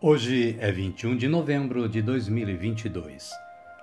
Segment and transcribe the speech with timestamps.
[0.00, 3.32] Hoje é 21 de novembro de 2022,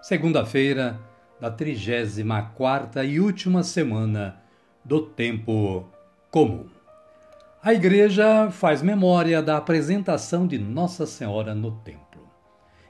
[0.02, 0.98] segunda-feira
[1.42, 4.38] da 34 e última semana
[4.82, 5.86] do tempo
[6.32, 6.68] comum.
[7.62, 12.26] A igreja faz memória da apresentação de Nossa Senhora no templo.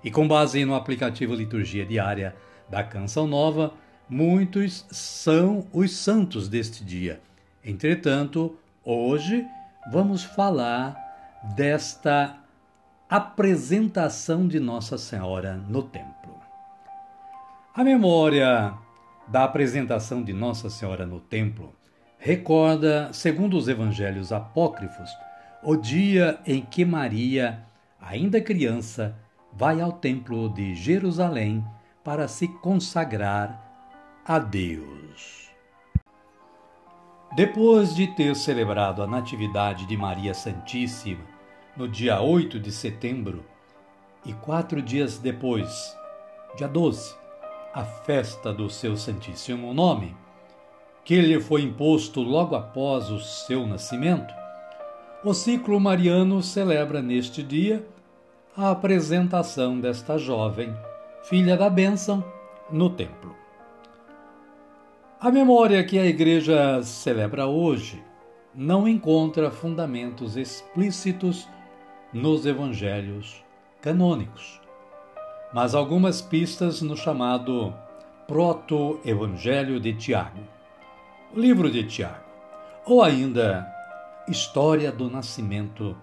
[0.03, 2.35] E com base no aplicativo Liturgia Diária
[2.69, 3.73] da Canção Nova,
[4.07, 7.19] muitos são os santos deste dia.
[7.65, 9.43] Entretanto, hoje
[9.91, 10.95] vamos falar
[11.55, 12.44] desta
[13.09, 16.35] apresentação de Nossa Senhora no templo.
[17.71, 18.73] A memória
[19.27, 21.75] da apresentação de Nossa Senhora no templo
[22.17, 25.11] recorda, segundo os evangelhos apócrifos,
[25.61, 27.63] o dia em que Maria,
[28.01, 29.15] ainda criança,
[29.53, 31.63] vai ao templo de Jerusalém
[32.03, 33.61] para se consagrar
[34.25, 35.51] a Deus.
[37.35, 41.34] Depois de ter celebrado a Natividade de Maria Santíssima
[41.75, 43.43] no dia 8 de setembro,
[44.25, 45.95] e quatro dias depois,
[46.55, 47.13] dia 12,
[47.73, 50.15] a festa do seu Santíssimo Nome,
[51.03, 54.33] que lhe foi imposto logo após o seu nascimento,
[55.23, 57.85] o ciclo mariano celebra neste dia
[58.55, 60.73] a apresentação desta jovem,
[61.23, 62.23] filha da bênção,
[62.71, 63.35] no templo.
[65.19, 68.01] A memória que a Igreja celebra hoje
[68.53, 71.47] não encontra fundamentos explícitos
[72.15, 73.43] nos evangelhos
[73.81, 74.61] canônicos,
[75.53, 77.73] mas algumas pistas no chamado
[78.25, 80.39] Proto-Evangelho de Tiago,
[81.35, 82.23] o livro de Tiago,
[82.85, 83.69] ou ainda
[84.29, 85.93] História do Nascimento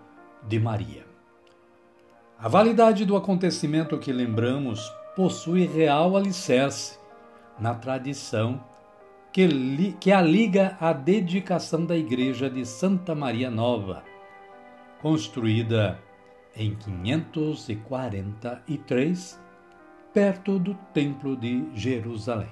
[0.46, 1.06] de Maria.
[2.38, 6.98] A validade do acontecimento que lembramos possui real alicerce
[7.58, 8.62] na tradição
[9.32, 14.11] que, li, que a liga à dedicação da Igreja de Santa Maria Nova,
[15.02, 16.00] construída
[16.56, 19.38] em 543,
[20.14, 22.48] perto do Templo de Jerusalém.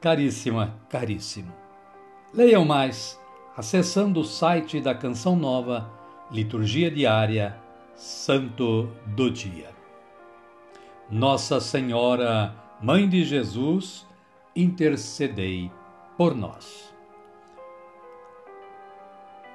[0.00, 1.52] Caríssima, caríssimo,
[2.34, 3.16] leiam mais
[3.56, 5.90] acessando o site da Canção Nova,
[6.30, 7.58] Liturgia Diária,
[7.94, 9.68] Santo do Dia.
[11.10, 14.06] Nossa Senhora, Mãe de Jesus,
[14.56, 15.70] intercedei
[16.16, 16.89] por nós.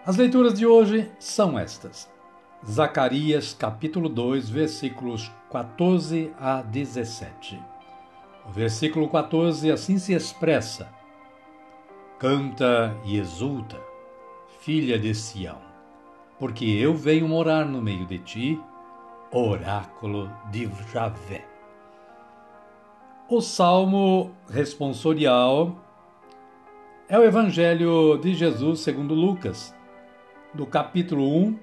[0.06, 2.08] As leituras de hoje são estas.
[2.64, 7.60] Zacarias capítulo 2, versículos 14 a 17.
[8.48, 10.94] O versículo 14 assim se expressa:
[12.20, 13.82] Canta e exulta,
[14.60, 15.58] filha de Sião,
[16.38, 18.62] porque eu venho morar no meio de ti,
[19.32, 21.44] oráculo de Javé.
[23.28, 25.76] O salmo responsorial
[27.10, 29.74] é o evangelho de Jesus segundo Lucas,
[30.56, 31.60] do capítulo 1,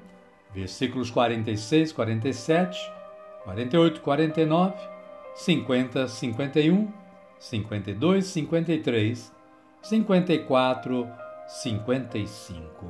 [0.54, 2.78] versículos 46, 47,
[3.44, 4.76] 48, 49,
[5.34, 6.92] 50, 51,
[7.38, 9.33] 52, 53,
[9.83, 11.09] 54,
[11.48, 12.86] 55.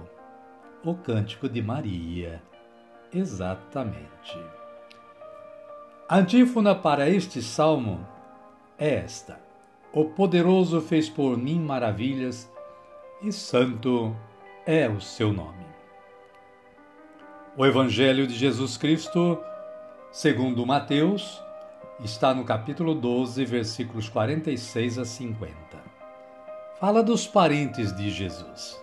[0.85, 2.43] O Cântico de Maria.
[3.13, 4.39] Exatamente.
[6.09, 8.07] A antífona para este salmo
[8.77, 9.39] é esta:
[9.93, 12.51] O poderoso fez por mim maravilhas
[13.23, 14.15] e santo
[14.67, 15.72] é o seu nome.
[17.55, 19.39] O Evangelho de Jesus Cristo,
[20.11, 21.39] segundo Mateus,
[22.03, 25.55] está no capítulo 12, versículos 46 a 50.
[26.81, 28.83] Fala dos parentes de Jesus.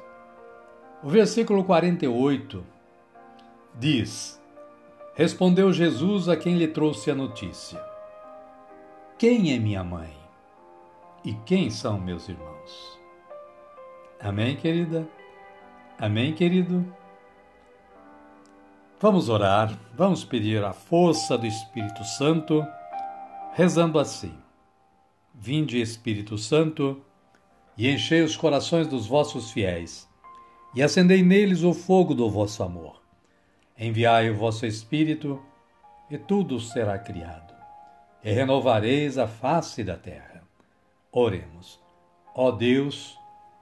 [1.01, 2.63] O versículo 48
[3.73, 4.39] diz:
[5.15, 7.83] Respondeu Jesus a quem lhe trouxe a notícia:
[9.17, 10.15] Quem é minha mãe?
[11.25, 12.99] E quem são meus irmãos?
[14.19, 15.07] Amém, querida?
[15.97, 16.98] Amém, querido?
[19.01, 22.67] Vamos orar, vamos pedir a força do Espírito Santo,
[23.53, 24.33] rezando assim:
[25.33, 27.01] Vinde, Espírito Santo,
[27.77, 30.05] e enchei os corações dos vossos fiéis,
[30.75, 33.01] e acendei neles o fogo do vosso amor.
[33.77, 35.41] Enviai o vosso Espírito,
[36.11, 37.53] e tudo será criado,
[38.21, 40.43] e renovareis a face da terra.
[41.09, 41.79] Oremos.
[42.35, 43.17] Ó Deus,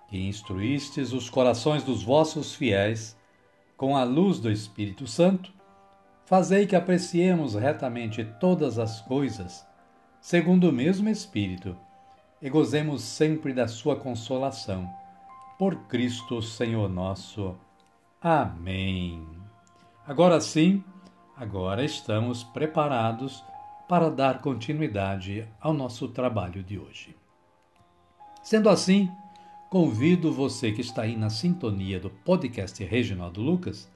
[0.10, 3.16] que instruístes os corações dos vossos fiéis
[3.77, 5.53] com a luz do Espírito Santo,
[6.25, 9.65] fazei que apreciemos retamente todas as coisas
[10.19, 11.77] segundo o mesmo Espírito,
[12.41, 14.89] e gozemos sempre da Sua consolação.
[15.57, 17.56] Por Cristo Senhor nosso.
[18.21, 19.25] Amém.
[20.06, 20.83] Agora sim,
[21.35, 23.44] agora estamos preparados
[23.88, 27.15] para dar continuidade ao nosso trabalho de hoje.
[28.44, 29.09] Sendo assim,
[29.69, 33.92] convido você que está aí na sintonia do podcast Reginaldo Lucas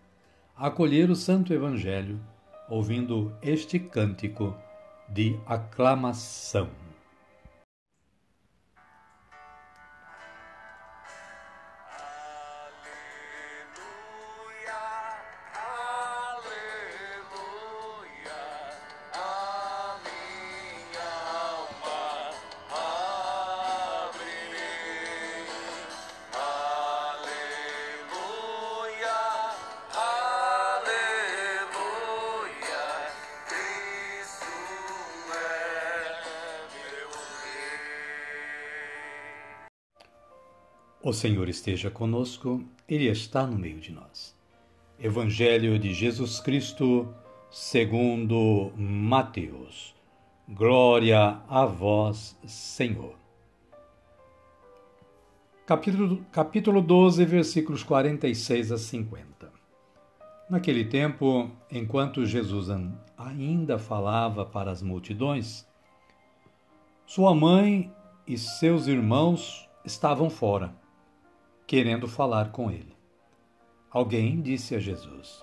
[0.55, 2.19] a acolher o Santo Evangelho
[2.69, 4.53] ouvindo este cântico
[5.09, 6.69] de aclamação.
[41.03, 44.37] O Senhor esteja conosco, Ele está no meio de nós.
[44.99, 47.11] Evangelho de Jesus Cristo,
[47.49, 49.95] segundo Mateus.
[50.47, 53.15] Glória a vós, Senhor.
[55.65, 59.51] Capítulo, capítulo 12, versículos 46 a 50.
[60.47, 62.67] Naquele tempo, enquanto Jesus
[63.17, 65.67] ainda falava para as multidões,
[67.07, 67.91] sua mãe
[68.27, 70.79] e seus irmãos estavam fora
[71.71, 72.93] querendo falar com ele.
[73.89, 75.41] Alguém disse a Jesus: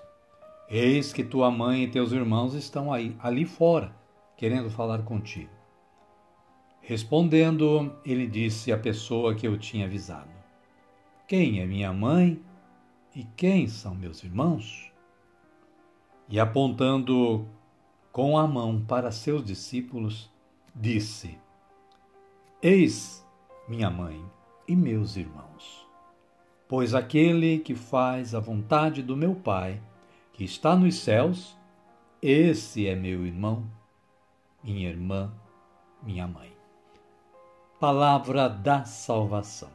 [0.68, 3.96] Eis que tua mãe e teus irmãos estão aí, ali fora,
[4.36, 5.48] querendo falar contigo.
[6.82, 10.28] Respondendo, ele disse à pessoa que eu tinha avisado:
[11.26, 12.38] Quem é minha mãe
[13.16, 14.92] e quem são meus irmãos?
[16.28, 17.48] E apontando
[18.12, 20.30] com a mão para seus discípulos,
[20.76, 21.38] disse:
[22.60, 23.26] Eis
[23.66, 24.22] minha mãe
[24.68, 25.87] e meus irmãos.
[26.68, 29.80] Pois aquele que faz a vontade do meu Pai,
[30.34, 31.56] que está nos céus,
[32.20, 33.64] esse é meu irmão,
[34.62, 35.32] minha irmã,
[36.02, 36.52] minha mãe.
[37.80, 39.70] Palavra da salvação.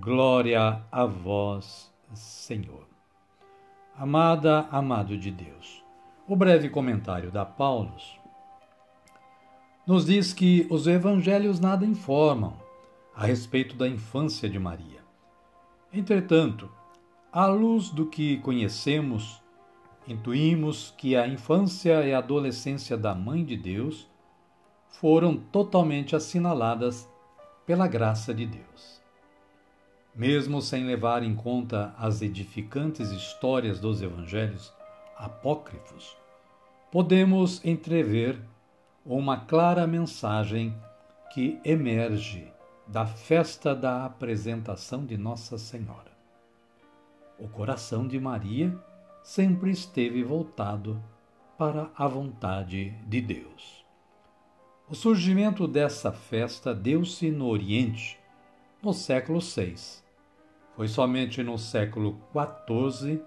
[0.00, 2.86] Glória a vós, Senhor.
[3.96, 5.84] Amada, amado de Deus.
[6.26, 8.18] O breve comentário da Paulus
[9.86, 12.56] nos diz que os evangelhos nada informam
[13.14, 15.03] a respeito da infância de Maria.
[15.96, 16.68] Entretanto,
[17.32, 19.40] à luz do que conhecemos,
[20.08, 24.10] intuímos que a infância e a adolescência da Mãe de Deus
[24.88, 27.08] foram totalmente assinaladas
[27.64, 29.00] pela graça de Deus.
[30.12, 34.72] Mesmo sem levar em conta as edificantes histórias dos evangelhos
[35.16, 36.16] apócrifos,
[36.90, 38.40] podemos entrever
[39.06, 40.74] uma clara mensagem
[41.32, 42.52] que emerge
[42.86, 46.12] da festa da apresentação de Nossa Senhora.
[47.38, 48.78] O coração de Maria
[49.22, 51.02] sempre esteve voltado
[51.56, 53.84] para a vontade de Deus.
[54.88, 58.18] O surgimento dessa festa deu-se no Oriente,
[58.82, 59.74] no século VI.
[60.76, 63.22] Foi somente no século XIV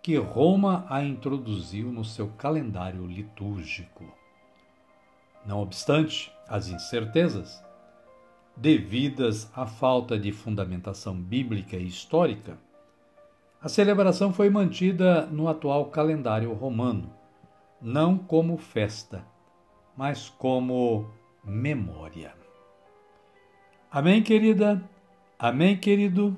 [0.00, 4.04] que Roma a introduziu no seu calendário litúrgico.
[5.44, 7.62] Não obstante as incertezas,
[8.60, 12.58] devidas à falta de fundamentação bíblica e histórica,
[13.62, 17.12] a celebração foi mantida no atual calendário romano,
[17.80, 19.24] não como festa,
[19.96, 21.08] mas como
[21.44, 22.34] memória.
[23.90, 24.82] Amém, querida?
[25.38, 26.36] Amém, querido?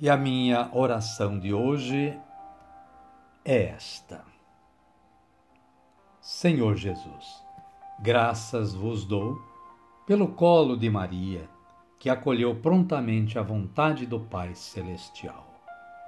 [0.00, 2.16] E a minha oração de hoje
[3.44, 4.24] é esta:
[6.20, 7.47] Senhor Jesus
[8.00, 9.42] Graças vos dou
[10.06, 11.50] pelo colo de Maria,
[11.98, 15.60] que acolheu prontamente a vontade do Pai Celestial.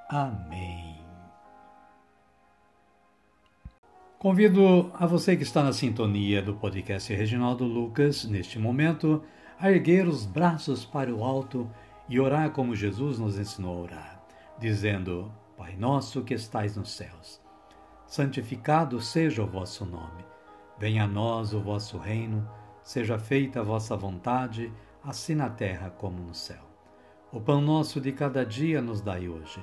[0.08, 0.96] Amém.
[4.20, 9.20] Convido a você que está na sintonia do podcast Reginaldo Lucas, neste momento,
[9.58, 11.68] a erguer os braços para o alto
[12.08, 14.24] e orar como Jesus nos ensinou a orar,
[14.60, 17.40] dizendo: Pai nosso que estais nos céus,
[18.06, 20.29] santificado seja o vosso nome.
[20.80, 22.48] Venha a nós o vosso reino,
[22.82, 24.72] seja feita a vossa vontade,
[25.04, 26.62] assim na terra como no céu.
[27.30, 29.62] O pão nosso de cada dia nos dai hoje.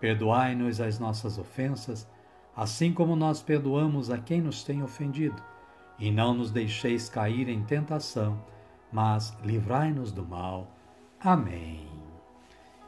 [0.00, 2.10] Perdoai-nos as nossas ofensas,
[2.56, 5.42] assim como nós perdoamos a quem nos tem ofendido.
[5.98, 8.42] E não nos deixeis cair em tentação,
[8.90, 10.66] mas livrai-nos do mal.
[11.20, 11.86] Amém.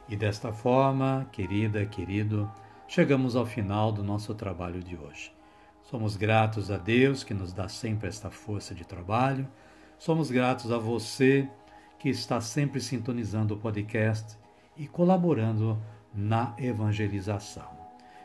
[0.09, 2.51] E desta forma, querida, querido,
[2.87, 5.36] chegamos ao final do nosso trabalho de hoje.
[5.89, 9.47] Somos gratos a Deus que nos dá sempre esta força de trabalho.
[9.97, 11.47] Somos gratos a você
[11.97, 14.37] que está sempre sintonizando o podcast
[14.75, 15.81] e colaborando
[16.13, 17.69] na evangelização.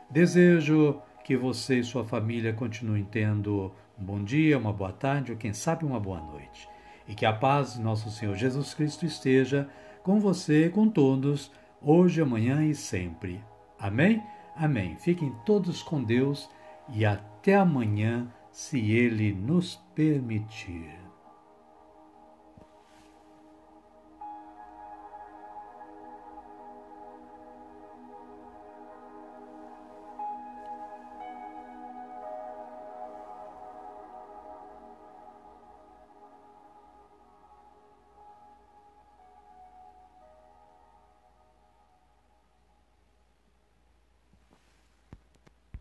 [0.09, 5.37] Desejo que você e sua família continuem tendo um bom dia, uma boa tarde ou
[5.37, 6.67] quem sabe uma boa noite.
[7.07, 9.69] E que a paz de nosso Senhor Jesus Cristo esteja
[10.03, 11.49] com você, com todos,
[11.81, 13.41] hoje, amanhã e sempre.
[13.79, 14.21] Amém?
[14.53, 14.97] Amém.
[14.97, 16.49] Fiquem todos com Deus
[16.89, 21.02] e até amanhã, se Ele nos permitir.